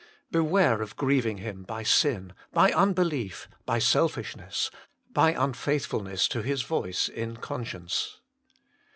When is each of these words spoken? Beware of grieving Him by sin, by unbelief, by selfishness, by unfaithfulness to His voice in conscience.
Beware 0.31 0.81
of 0.81 0.95
grieving 0.95 1.37
Him 1.37 1.61
by 1.61 1.83
sin, 1.83 2.33
by 2.51 2.71
unbelief, 2.71 3.47
by 3.67 3.77
selfishness, 3.77 4.71
by 5.11 5.31
unfaithfulness 5.31 6.27
to 6.29 6.41
His 6.41 6.63
voice 6.63 7.07
in 7.07 7.37
conscience. 7.37 8.19